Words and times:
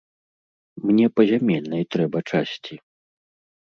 Мне 0.87 1.07
па 1.15 1.21
зямельнай 1.33 1.87
трэба 1.97 2.27
часці. 2.31 2.85